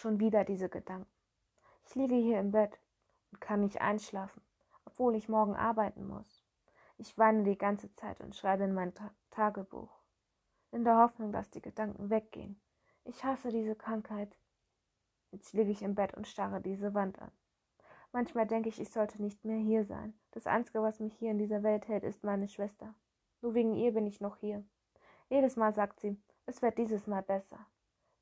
[0.00, 1.12] Schon wieder diese Gedanken.
[1.84, 2.80] Ich liege hier im Bett
[3.30, 4.40] und kann nicht einschlafen,
[4.86, 6.42] obwohl ich morgen arbeiten muss.
[6.96, 9.90] Ich weine die ganze Zeit und schreibe in mein Ta Tagebuch,
[10.70, 12.58] in der Hoffnung, dass die Gedanken weggehen.
[13.04, 14.34] Ich hasse diese Krankheit.
[15.32, 17.30] Jetzt liege ich im Bett und starre diese Wand an.
[18.10, 20.18] Manchmal denke ich, ich sollte nicht mehr hier sein.
[20.30, 22.94] Das Einzige, was mich hier in dieser Welt hält, ist meine Schwester.
[23.42, 24.64] Nur wegen ihr bin ich noch hier.
[25.28, 27.66] Jedes Mal sagt sie, es wird dieses Mal besser.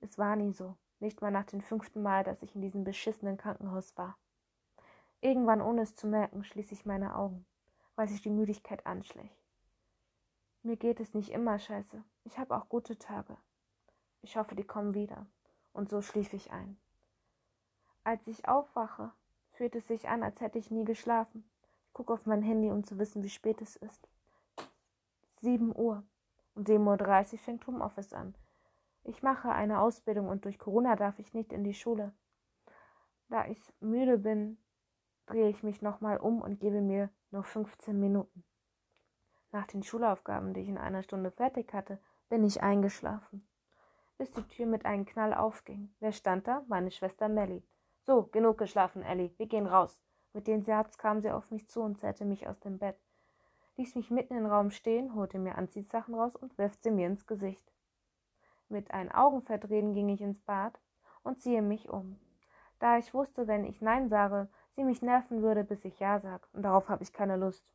[0.01, 0.77] Es war nie so.
[1.01, 4.16] Nicht mal nach dem fünften Mal, dass ich in diesem beschissenen Krankenhaus war.
[5.20, 7.45] Irgendwann, ohne es zu merken, schließe ich meine Augen,
[7.97, 9.37] weil sich die Müdigkeit anschleicht.
[10.62, 12.03] Mir geht es nicht immer scheiße.
[12.25, 13.37] Ich habe auch gute Tage.
[14.23, 15.27] Ich hoffe, die kommen wieder.
[15.73, 16.77] Und so schlief ich ein.
[18.03, 19.12] Als ich aufwache,
[19.53, 21.48] fühlt es sich an, als hätte ich nie geschlafen.
[21.87, 24.09] Ich gucke auf mein Handy, um zu wissen, wie spät es ist.
[25.41, 26.03] Sieben Uhr.
[26.55, 28.34] Um 7.30 Uhr fängt Homeoffice an.
[29.09, 32.12] Ich mache eine Ausbildung und durch Corona darf ich nicht in die Schule.
[33.31, 34.59] Da ich müde bin,
[35.25, 38.45] drehe ich mich nochmal um und gebe mir nur 15 Minuten.
[39.50, 43.48] Nach den Schulaufgaben, die ich in einer Stunde fertig hatte, bin ich eingeschlafen,
[44.19, 45.91] bis die Tür mit einem Knall aufging.
[46.00, 46.65] Wer stand da?
[46.69, 47.62] Meine Schwester Melly.
[48.03, 49.33] So, genug geschlafen, Ellie.
[49.39, 50.03] Wir gehen raus.
[50.34, 52.98] Mit dem Satz kam sie auf mich zu und zerrte mich aus dem Bett
[53.78, 57.27] ließ mich mitten im Raum stehen, holte mir Anziehsachen raus und wirft sie mir ins
[57.27, 57.65] Gesicht.
[58.69, 60.78] Mit ein Augenverdrehen ging ich ins Bad
[61.22, 62.19] und ziehe mich um.
[62.78, 66.48] Da ich wusste, wenn ich Nein sage, sie mich nerven würde, bis ich Ja sag,
[66.52, 67.75] und darauf habe ich keine Lust.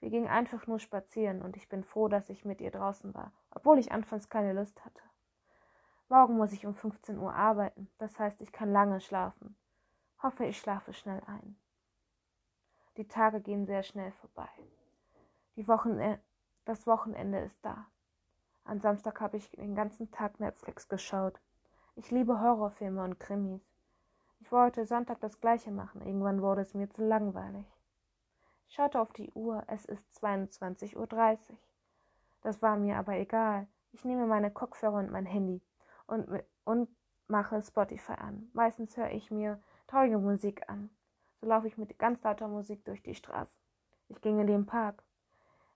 [0.00, 3.32] Wir gingen einfach nur spazieren und ich bin froh, dass ich mit ihr draußen war,
[3.50, 5.02] obwohl ich anfangs keine Lust hatte.
[6.08, 9.56] Morgen muss ich um 15 Uhr arbeiten, das heißt, ich kann lange schlafen.
[10.22, 11.56] Hoffe, ich schlafe schnell ein.
[12.96, 14.48] Die Tage gehen sehr schnell vorbei.
[15.56, 16.18] Wochen
[16.64, 17.86] das Wochenende ist da.
[18.66, 21.38] Am Samstag habe ich den ganzen Tag Netflix geschaut.
[21.96, 23.60] Ich liebe Horrorfilme und Krimis.
[24.40, 27.66] Ich wollte Sonntag das gleiche machen, irgendwann wurde es mir zu langweilig.
[28.66, 31.58] Ich schaute auf die Uhr, es ist 22.30 Uhr.
[32.40, 33.68] Das war mir aber egal.
[33.92, 35.60] Ich nehme meine Kopfhörer und mein Handy
[36.06, 36.26] und,
[36.64, 36.88] und
[37.28, 38.48] mache Spotify an.
[38.54, 40.88] Meistens höre ich mir traurige Musik an.
[41.40, 43.58] So laufe ich mit ganz lauter Musik durch die Straße.
[44.08, 45.02] Ich ging in den Park.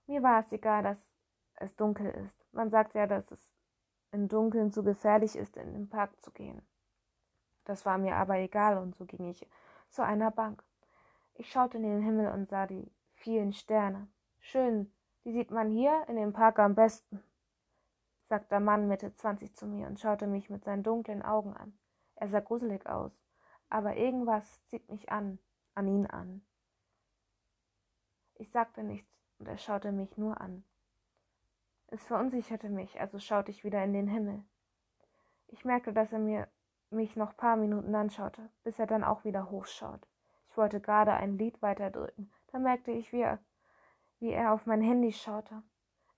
[0.07, 0.99] Mir war es egal, dass
[1.59, 2.53] es dunkel ist.
[2.53, 3.51] Man sagt ja, dass es
[4.11, 6.61] im Dunkeln zu gefährlich ist, in den Park zu gehen.
[7.65, 9.47] Das war mir aber egal und so ging ich
[9.89, 10.63] zu einer Bank.
[11.35, 14.07] Ich schaute in den Himmel und sah die vielen Sterne.
[14.39, 14.91] Schön,
[15.25, 17.23] die sieht man hier in dem Park am besten,
[18.27, 21.77] sagte der Mann Mitte zwanzig zu mir und schaute mich mit seinen dunklen Augen an.
[22.15, 23.11] Er sah gruselig aus,
[23.69, 25.39] aber irgendwas zieht mich an,
[25.75, 26.41] an ihn an.
[28.35, 30.63] Ich sagte nichts und er schaute mich nur an.
[31.91, 34.43] Es verunsicherte mich, also schaute ich wieder in den Himmel.
[35.47, 36.47] Ich merkte, dass er mir
[36.91, 40.07] mich noch paar Minuten anschaute, bis er dann auch wieder hochschaut.
[40.49, 43.39] Ich wollte gerade ein Lied weiterdrücken, da merkte ich, wie er,
[44.19, 45.63] wie er auf mein Handy schaute.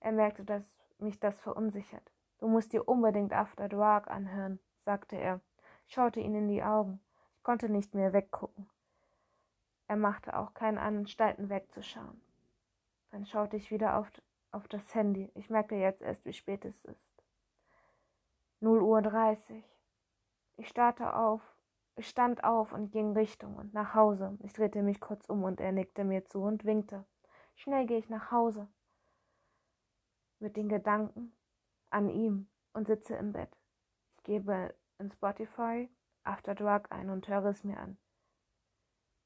[0.00, 2.12] Er merkte, dass mich das verunsichert.
[2.38, 5.40] Du musst dir unbedingt After Dark anhören, sagte er.
[5.86, 7.00] Ich schaute ihn in die Augen.
[7.36, 8.68] Ich konnte nicht mehr weggucken.
[9.86, 12.20] Er machte auch keinen Anstalten wegzuschauen.
[13.10, 14.10] Dann schaute ich wieder auf,
[14.52, 15.30] auf das Handy.
[15.34, 17.24] Ich merkte jetzt erst, wie spät es ist.
[18.60, 19.64] 0 Uhr 30.
[20.56, 21.40] Ich starrte auf,
[21.96, 24.38] ich stand auf und ging Richtung und nach Hause.
[24.42, 27.04] Ich drehte mich kurz um und er nickte mir zu und winkte.
[27.56, 28.68] Schnell gehe ich nach Hause.
[30.38, 31.32] Mit den Gedanken
[31.90, 33.50] an ihm und sitze im Bett.
[34.16, 35.88] Ich gebe in Spotify
[36.24, 37.98] After Dark ein und höre es mir an.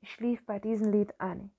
[0.00, 1.54] Ich schlief bei diesem Lied ein.